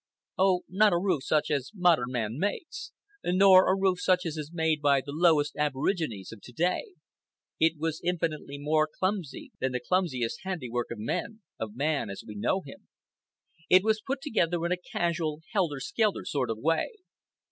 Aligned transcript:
Oh, 0.39 0.61
not 0.67 0.93
a 0.93 0.97
roof 0.97 1.23
such 1.25 1.51
as 1.51 1.69
modern 1.75 2.09
man 2.11 2.39
makes! 2.39 2.91
Nor 3.23 3.71
a 3.71 3.77
roof 3.79 4.01
such 4.01 4.25
as 4.25 4.35
is 4.35 4.49
made 4.51 4.81
by 4.81 4.99
the 4.99 5.11
lowest 5.11 5.55
aborigines 5.57 6.31
of 6.31 6.41
to 6.41 6.51
day. 6.51 6.93
It 7.59 7.73
was 7.77 8.01
infinitely 8.03 8.57
more 8.57 8.89
clumsy 8.97 9.51
than 9.59 9.73
the 9.73 9.79
clumsiest 9.87 10.39
handiwork 10.41 10.89
of 10.89 10.97
man—of 10.97 11.75
man 11.75 12.09
as 12.09 12.23
we 12.25 12.33
know 12.33 12.61
him. 12.65 12.87
It 13.69 13.83
was 13.83 14.01
put 14.01 14.21
together 14.23 14.65
in 14.65 14.71
a 14.71 14.75
casual, 14.91 15.41
helter 15.53 15.79
skelter 15.79 16.25
sort 16.25 16.49
of 16.49 16.57
way. 16.57 16.89